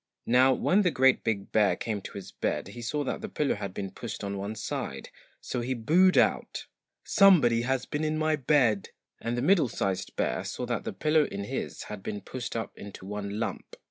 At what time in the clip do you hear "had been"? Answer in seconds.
3.53-3.91, 11.83-12.19